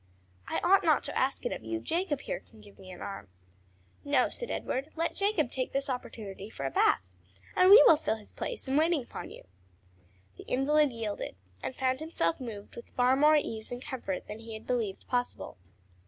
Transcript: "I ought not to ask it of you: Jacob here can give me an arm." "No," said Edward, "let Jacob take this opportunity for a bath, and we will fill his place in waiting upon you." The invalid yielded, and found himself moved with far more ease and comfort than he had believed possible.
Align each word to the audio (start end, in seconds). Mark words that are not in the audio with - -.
"I 0.47 0.59
ought 0.63 0.83
not 0.83 1.03
to 1.03 1.15
ask 1.15 1.45
it 1.45 1.51
of 1.51 1.63
you: 1.63 1.79
Jacob 1.79 2.21
here 2.21 2.39
can 2.39 2.59
give 2.59 2.79
me 2.79 2.89
an 2.91 3.01
arm." 3.03 3.27
"No," 4.03 4.29
said 4.29 4.49
Edward, 4.49 4.89
"let 4.95 5.13
Jacob 5.13 5.51
take 5.51 5.73
this 5.73 5.91
opportunity 5.91 6.49
for 6.49 6.65
a 6.65 6.71
bath, 6.71 7.11
and 7.55 7.69
we 7.69 7.83
will 7.85 7.97
fill 7.97 8.15
his 8.15 8.31
place 8.31 8.67
in 8.67 8.77
waiting 8.77 9.03
upon 9.03 9.29
you." 9.29 9.43
The 10.37 10.43
invalid 10.45 10.91
yielded, 10.91 11.35
and 11.61 11.75
found 11.75 11.99
himself 11.99 12.39
moved 12.39 12.75
with 12.75 12.89
far 12.89 13.15
more 13.15 13.35
ease 13.35 13.71
and 13.71 13.79
comfort 13.85 14.25
than 14.25 14.39
he 14.39 14.55
had 14.55 14.65
believed 14.65 15.05
possible. 15.07 15.59